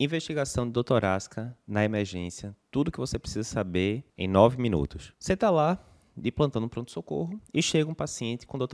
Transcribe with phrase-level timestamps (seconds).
[0.00, 5.12] investigação de doutorasca na emergência, tudo que você precisa saber em nove minutos.
[5.18, 5.78] Você está lá
[6.16, 8.70] de plantão no pronto-socorro e chega um paciente com dor.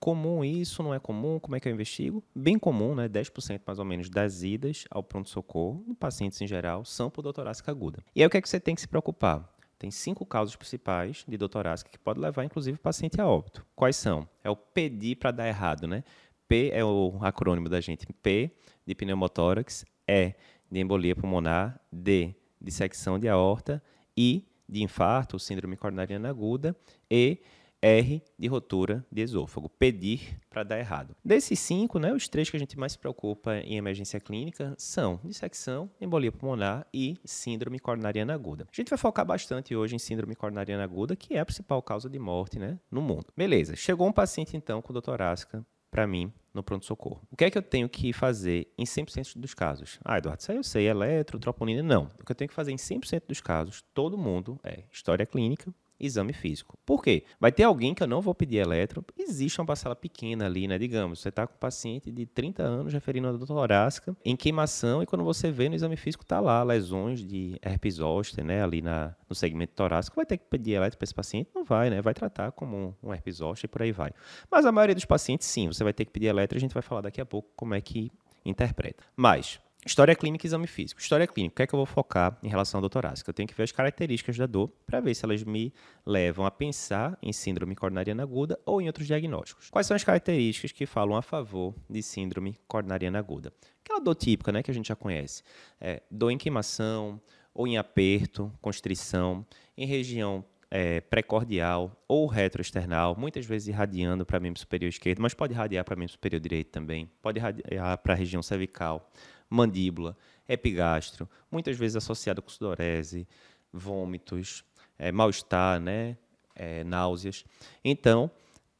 [0.00, 1.38] Comum isso, não é comum?
[1.38, 2.24] Como é que eu investigo?
[2.34, 3.08] Bem comum, né?
[3.08, 7.34] 10% mais ou menos das idas ao pronto-socorro, pacientes em geral, são por dor
[7.66, 8.02] aguda.
[8.14, 9.48] E aí o que é que você tem que se preocupar?
[9.78, 11.50] Tem cinco causas principais de dor
[11.88, 13.64] que pode levar, inclusive, o paciente a óbito.
[13.76, 14.28] Quais são?
[14.42, 16.02] É o pedir para dar errado, né?
[16.48, 18.04] P é o acrônimo da gente.
[18.12, 18.50] P
[18.84, 20.34] de pneumotórax, E
[20.70, 23.82] de embolia pulmonar, D de secção de aorta,
[24.16, 26.76] I de infarto, síndrome coronariana aguda
[27.10, 27.40] e
[27.80, 31.14] R de rotura de esôfago, pedir para dar errado.
[31.24, 35.20] Desses cinco, né, os três que a gente mais se preocupa em emergência clínica são
[35.24, 38.66] dissecção, embolia pulmonar e síndrome coronariana aguda.
[38.70, 42.10] A gente vai focar bastante hoje em síndrome coronariana aguda, que é a principal causa
[42.10, 43.26] de morte né, no mundo.
[43.36, 47.22] Beleza, chegou um paciente então com doutorasca para mim no pronto-socorro.
[47.30, 49.98] O que é que eu tenho que fazer em 100% dos casos?
[50.04, 52.10] Ah, Eduardo, isso aí eu sei, eletro, troponina, não.
[52.20, 55.72] O que eu tenho que fazer em 100% dos casos, todo mundo, é história clínica,
[55.98, 56.78] exame físico.
[56.84, 57.24] Por quê?
[57.40, 60.78] Vai ter alguém que eu não vou pedir eletro, existe uma parcela pequena ali, né?
[60.78, 65.02] Digamos, você está com um paciente de 30 anos referindo a dor torácica em queimação
[65.02, 68.62] e quando você vê no exame físico tá lá lesões de herpes zoster, né?
[68.62, 71.50] Ali na, no segmento torácico, vai ter que pedir eletro para esse paciente?
[71.54, 72.00] Não vai, né?
[72.00, 74.12] Vai tratar como um, um herpes zoster e por aí vai.
[74.50, 76.82] Mas a maioria dos pacientes, sim, você vai ter que pedir eletro, a gente vai
[76.82, 78.10] falar daqui a pouco como é que
[78.44, 79.04] interpreta.
[79.16, 81.00] Mas História clínica e exame físico.
[81.00, 83.30] História clínica, o que é que eu vou focar em relação à dor torácica?
[83.30, 85.72] Eu tenho que ver as características da dor para ver se elas me
[86.04, 89.70] levam a pensar em síndrome coronariana aguda ou em outros diagnósticos.
[89.70, 93.52] Quais são as características que falam a favor de síndrome coronariana aguda?
[93.84, 95.44] Aquela dor típica, né, que a gente já conhece.
[95.80, 97.20] É, dor em queimação
[97.54, 104.58] ou em aperto, constrição, em região é, precordial ou retroesternal, muitas vezes irradiando para membro
[104.60, 108.42] superior esquerdo, mas pode irradiar para membro superior direito também, pode irradiar para a região
[108.42, 109.10] cervical
[109.48, 110.16] mandíbula,
[110.48, 113.26] epigastro, muitas vezes associado com sudorese,
[113.72, 114.64] vômitos,
[114.98, 116.16] é, mal-estar, né,
[116.54, 117.44] é, náuseas.
[117.84, 118.30] Então,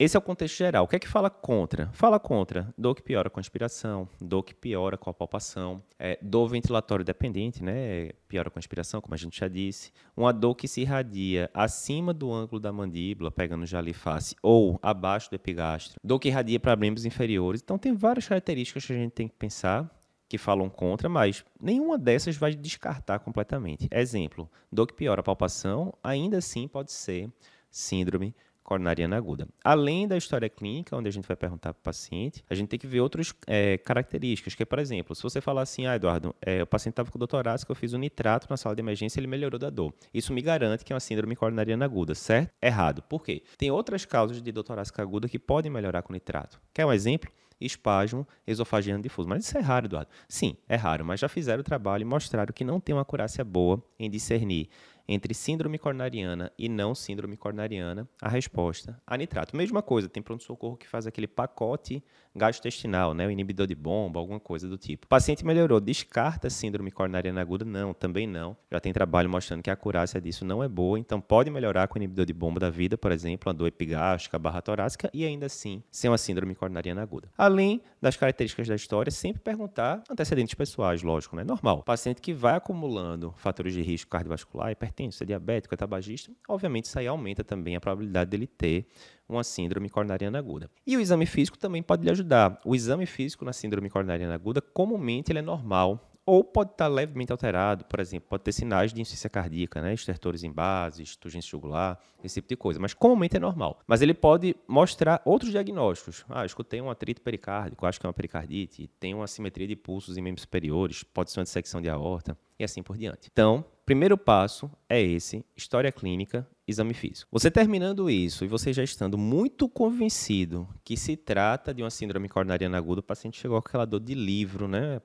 [0.01, 0.85] esse é o contexto geral.
[0.85, 1.91] O que é que fala contra?
[1.93, 6.17] Fala contra dor que piora com a inspiração, dor que piora com a palpação, é,
[6.23, 8.11] dor ventilatório dependente, né?
[8.29, 9.91] Piora com a inspiração, como a gente já disse.
[10.17, 14.79] Uma dor que se irradia acima do ângulo da mandíbula, pegando já ali face, ou
[14.81, 15.99] abaixo do epigastro.
[16.05, 17.61] Dor que irradia para membros inferiores.
[17.61, 19.91] Então, tem várias características que a gente tem que pensar
[20.29, 23.89] que falam contra, mas nenhuma dessas vai descartar completamente.
[23.91, 27.31] Exemplo, dor que piora a palpação, ainda assim pode ser
[27.71, 28.35] síndrome
[28.69, 29.49] coronariana aguda.
[29.65, 32.79] Além da história clínica, onde a gente vai perguntar para o paciente, a gente tem
[32.79, 36.35] que ver outras é, características, que é, por exemplo, se você falar assim, ah, Eduardo,
[36.43, 39.19] é, o paciente estava com dor que eu fiz um nitrato na sala de emergência,
[39.19, 39.95] ele melhorou da dor.
[40.13, 42.53] Isso me garante que é uma síndrome coronariana aguda, certo?
[42.61, 43.01] Errado.
[43.01, 43.43] Por quê?
[43.57, 46.61] Tem outras causas de dor torácica aguda que podem melhorar com nitrato.
[46.75, 47.31] Quer um exemplo?
[47.61, 49.29] Espasmo esofagiano difuso.
[49.29, 50.11] Mas isso é raro, Eduardo.
[50.29, 53.45] Sim, é raro, mas já fizeram o trabalho e mostraram que não tem uma acurácia
[53.45, 54.69] boa em discernir
[55.09, 59.57] entre síndrome coronariana e não síndrome coronariana, a resposta a nitrato.
[59.57, 62.03] Mesma coisa, tem pronto-socorro que faz aquele pacote
[62.37, 65.07] gastrointestinal, né, o inibidor de bomba, alguma coisa do tipo.
[65.07, 67.65] O paciente melhorou, descarta síndrome coronariana aguda?
[67.65, 68.57] Não, também não.
[68.71, 71.99] Já tem trabalho mostrando que a acurácia disso não é boa, então pode melhorar com
[71.99, 75.47] o inibidor de bomba da vida, por exemplo, a dor epigástrica, barra torácica, e ainda
[75.47, 77.29] assim ser uma síndrome coronariana aguda.
[77.37, 81.45] Além das características da história, sempre perguntar antecedentes pessoais, lógico, né?
[81.45, 81.83] Normal.
[81.83, 86.99] paciente que vai acumulando fatores de risco cardiovascular, hipertenso, é diabético, é tabagista, obviamente isso
[86.99, 88.87] aí aumenta também a probabilidade dele ter
[89.29, 90.71] uma síndrome coronariana aguda.
[90.87, 92.61] E o exame físico também pode lhe ajudar.
[92.65, 97.33] O exame físico na síndrome coronariana aguda, comumente ele é normal ou pode estar levemente
[97.33, 101.99] alterado, por exemplo, pode ter sinais de insuficiência cardíaca, né, estertores em bases, turgência jugular,
[102.23, 103.81] esse tipo de coisa, mas comumente é normal.
[103.87, 106.27] Mas ele pode mostrar outros diagnósticos.
[106.29, 110.19] Ah, escutei um atrito pericárdico, acho que é uma pericardite, tem uma simetria de pulsos
[110.19, 113.31] em membros superiores, pode ser uma dissecção de aorta e assim por diante.
[113.33, 117.27] Então, primeiro passo é esse, história clínica, exame físico.
[117.33, 122.29] Você terminando isso e você já estando muito convencido que se trata de uma síndrome
[122.29, 125.01] coronariana aguda, o paciente chegou com aquela dor de livro, né?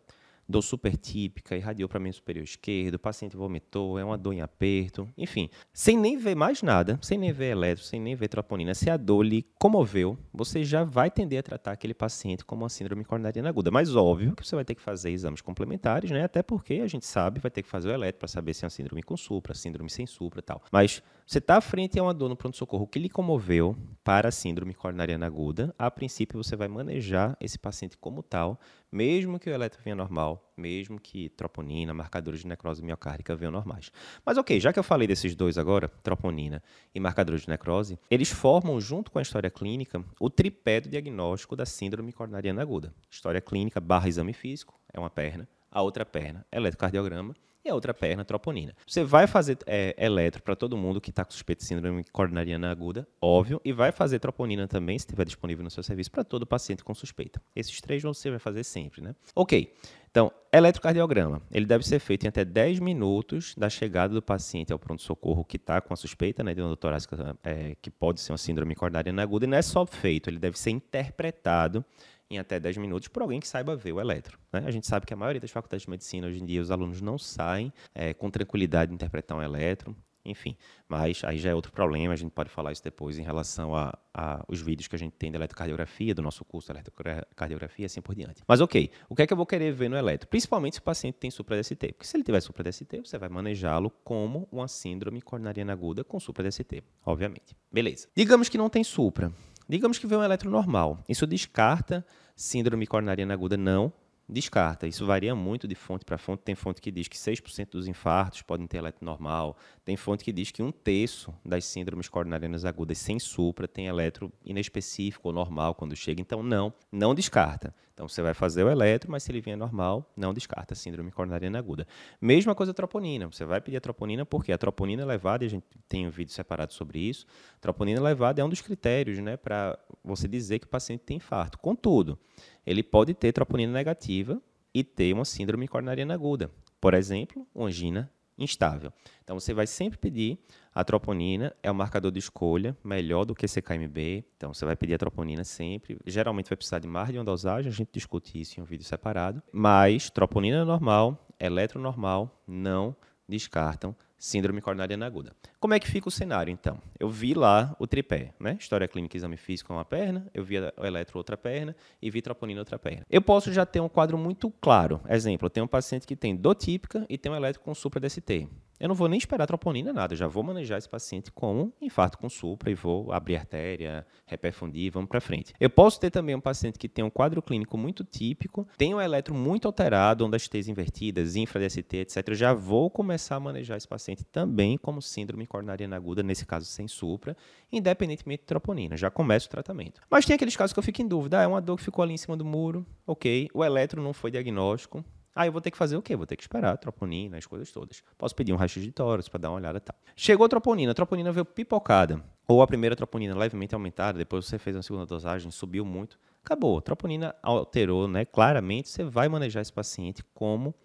[0.47, 4.41] Dor super típica, irradiou para membro superior esquerdo, o paciente vomitou, é uma dor em
[4.41, 8.73] aperto, enfim, sem nem ver mais nada, sem nem ver eletro, sem nem ver troponina,
[8.73, 12.69] se a dor lhe comoveu, você já vai tender a tratar aquele paciente como uma
[12.69, 13.71] síndrome coronariana aguda.
[13.71, 16.23] Mas óbvio que você vai ter que fazer exames complementares, né?
[16.23, 18.65] Até porque a gente sabe, vai ter que fazer o eletro para saber se é
[18.65, 20.61] uma síndrome com supra, síndrome sem supra e tal.
[20.71, 24.31] Mas você está à frente a uma dor no pronto-socorro que lhe comoveu para a
[24.31, 28.59] síndrome coronariana aguda, a princípio você vai manejar esse paciente como tal,
[28.91, 33.91] mesmo que o eletro venha normal, mesmo que troponina, marcadores de necrose miocárdica venham normais.
[34.25, 36.61] Mas ok, já que eu falei desses dois agora, troponina
[36.93, 41.55] e marcadores de necrose, eles formam, junto com a história clínica, o tripé do diagnóstico
[41.55, 42.93] da síndrome coronariana aguda.
[43.09, 45.47] História clínica barra exame físico, é uma perna.
[45.71, 47.33] a outra perna, eletrocardiograma,
[47.65, 48.75] e a outra perna, troponina.
[48.85, 52.69] Você vai fazer é, eletro para todo mundo que está com suspeita de síndrome coronariana
[52.69, 56.45] aguda, óbvio, e vai fazer troponina também, se estiver disponível no seu serviço, para todo
[56.45, 57.41] paciente com suspeita.
[57.55, 59.15] Esses três você vai fazer sempre, né?
[59.33, 59.73] Ok.
[60.13, 64.77] Então, eletrocardiograma, ele deve ser feito em até 10 minutos da chegada do paciente ao
[64.77, 68.37] pronto-socorro que está com a suspeita né, de uma doutorásica é, que pode ser uma
[68.37, 71.83] síndrome coronariana aguda, e não é só feito, ele deve ser interpretado
[72.29, 74.37] em até 10 minutos por alguém que saiba ver o eletro.
[74.51, 74.61] Né?
[74.63, 77.01] A gente sabe que a maioria das faculdades de medicina hoje em dia os alunos
[77.01, 79.95] não saem é, com tranquilidade de interpretar um eletro,
[80.25, 80.55] enfim,
[80.87, 83.97] mas aí já é outro problema, a gente pode falar isso depois em relação a,
[84.13, 88.01] a os vídeos que a gente tem da eletrocardiografia, do nosso curso de eletrocardiografia, assim
[88.01, 88.41] por diante.
[88.47, 90.27] Mas ok, o que é que eu vou querer ver no eletro?
[90.27, 94.47] Principalmente se o paciente tem supra-DST, porque se ele tiver supra-DST, você vai manejá-lo como
[94.51, 97.55] uma síndrome coronariana aguda com supra-DST, obviamente.
[97.71, 98.07] Beleza.
[98.15, 99.31] Digamos que não tem supra.
[99.67, 101.03] Digamos que vê um eletro normal.
[101.07, 102.05] Isso descarta
[102.35, 103.57] síndrome coronariana aguda?
[103.57, 103.93] Não.
[104.27, 104.87] Descarta.
[104.87, 106.43] Isso varia muito de fonte para fonte.
[106.43, 109.57] Tem fonte que diz que 6% dos infartos podem ter eletro normal.
[109.83, 114.31] Tem fonte que diz que um terço das síndromes coronarianas agudas sem supra tem eletro
[114.45, 116.21] inespecífico ou normal quando chega.
[116.21, 117.75] Então, não, não descarta.
[117.93, 121.59] Então, você vai fazer o eletro, mas se ele vier normal, não descarta síndrome coronariana
[121.59, 121.87] aguda.
[122.19, 123.27] Mesma coisa a troponina.
[123.27, 126.33] Você vai pedir a troponina porque a troponina elevada, e a gente tem um vídeo
[126.33, 127.25] separado sobre isso,
[127.57, 131.17] a troponina elevada é um dos critérios né, para você dizer que o paciente tem
[131.17, 131.59] infarto.
[131.59, 132.17] Contudo,
[132.65, 134.41] ele pode ter troponina negativa
[134.73, 136.49] e ter uma síndrome coronariana aguda.
[136.81, 138.91] Por exemplo, angina instável.
[139.23, 140.39] Então, você vai sempre pedir
[140.73, 144.25] a troponina, é o marcador de escolha, melhor do que CKMB.
[144.35, 145.97] Então, você vai pedir a troponina sempre.
[146.05, 148.85] Geralmente vai precisar de mais de uma dosagem, a gente discute isso em um vídeo
[148.85, 149.41] separado.
[149.51, 152.95] Mas troponina normal, eletro normal, não
[153.27, 155.35] descartam síndrome coronariana aguda.
[155.59, 156.79] Como é que fica o cenário, então?
[156.97, 158.55] Eu vi lá o tripé, né?
[158.57, 162.61] História clínica, exame físico, uma perna, eu vi o eletro, outra perna, e vi troponina,
[162.61, 163.05] outra perna.
[163.09, 165.01] Eu posso já ter um quadro muito claro.
[165.09, 168.47] Exemplo, eu tenho um paciente que tem dor típica e tem um eletro com supra-DST.
[168.79, 170.13] Eu não vou nem esperar troponina, nada.
[170.13, 174.91] Eu já vou manejar esse paciente com infarto com supra e vou abrir artéria, reperfundir,
[174.91, 175.53] vamos para frente.
[175.59, 178.99] Eu posso ter também um paciente que tem um quadro clínico muito típico, tem um
[178.99, 182.27] eletro muito alterado, ondas T's invertidas, infra-DST, etc.
[182.29, 186.65] Eu já vou começar a manejar esse paciente também como síndrome coronariana aguda, nesse caso
[186.65, 187.37] sem supra,
[187.71, 188.97] independentemente de troponina.
[188.97, 190.01] Já começo o tratamento.
[190.09, 191.39] Mas tem aqueles casos que eu fico em dúvida.
[191.39, 193.49] Ah, é uma dor que ficou ali em cima do muro, ok.
[193.53, 196.15] O eletro não foi diagnóstico, Aí eu vou ter que fazer o quê?
[196.15, 198.03] Vou ter que esperar a troponina, as coisas todas.
[198.17, 199.95] Posso pedir um raio de tórax para dar uma olhada e tal.
[200.15, 202.23] Chegou a troponina, a troponina veio pipocada.
[202.47, 206.19] Ou a primeira troponina levemente aumentada, depois você fez uma segunda dosagem, subiu muito.
[206.43, 206.77] Acabou.
[206.77, 208.25] A troponina alterou, né?
[208.25, 210.75] Claramente, você vai manejar esse paciente como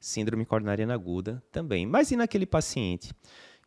[0.00, 1.84] síndrome coronariana aguda também.
[1.84, 3.12] Mas e naquele paciente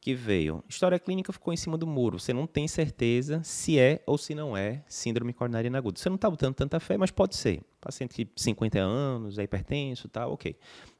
[0.02, 0.64] que veio.
[0.68, 2.20] História clínica ficou em cima do muro.
[2.20, 6.00] Você não tem certeza se é ou se não é síndrome coronariana aguda.
[6.00, 7.62] Você não está botando tanta fé, mas pode ser.
[7.80, 10.58] Paciente de 50 anos, é hipertenso, tá, ok.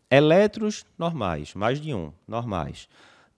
[0.10, 2.88] Eletros normais, mais de um, normais.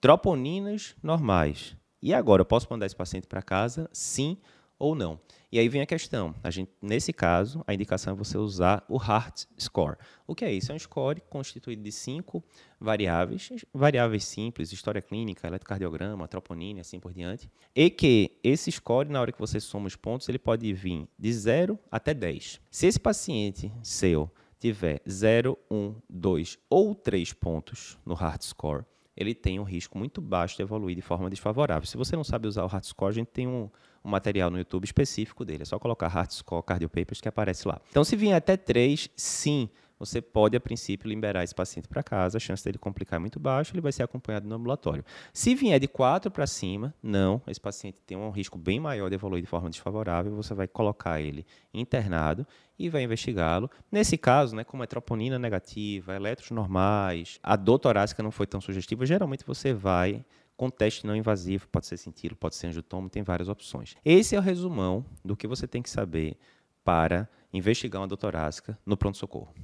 [0.00, 1.74] Troponinas normais.
[2.02, 3.88] E agora, eu posso mandar esse paciente para casa?
[3.90, 4.36] Sim
[4.84, 5.18] ou não.
[5.50, 6.34] E aí vem a questão.
[6.42, 9.96] A gente, nesse caso, a indicação é você usar o Heart Score.
[10.26, 10.70] O que é isso?
[10.70, 12.44] É um score constituído de cinco
[12.78, 17.48] variáveis, variáveis simples, história clínica, eletrocardiograma, troponina, assim por diante.
[17.74, 21.32] E que esse score, na hora que você soma os pontos, ele pode vir de
[21.32, 22.60] 0 até 10.
[22.70, 28.84] Se esse paciente seu tiver 0, 1, 2 ou 3 pontos no Heart Score,
[29.16, 31.86] ele tem um risco muito baixo de evoluir de forma desfavorável.
[31.86, 33.70] Se você não sabe usar o Heart Score, a gente tem um,
[34.04, 35.62] um material no YouTube específico dele.
[35.62, 37.80] É só colocar Heart Score Cardio Papers que aparece lá.
[37.90, 39.68] Então, se vier até 3, sim,
[40.04, 42.36] você pode, a princípio, liberar esse paciente para casa.
[42.36, 45.04] A chance dele complicar é muito baixa, ele vai ser acompanhado no ambulatório.
[45.32, 49.14] Se vier de 4 para cima, não, esse paciente tem um risco bem maior de
[49.14, 50.34] evoluir de forma desfavorável.
[50.36, 52.46] Você vai colocar ele internado
[52.78, 53.70] e vai investigá-lo.
[53.90, 58.60] Nesse caso, né, como é troponina negativa, eletros normais, a dor torácica não foi tão
[58.60, 60.24] sugestiva, geralmente você vai
[60.56, 63.96] com teste não invasivo, pode ser sentido, pode ser angiotomo, tem várias opções.
[64.04, 66.36] Esse é o resumão do que você tem que saber
[66.84, 69.54] para investigar uma dor torácica no pronto-socorro.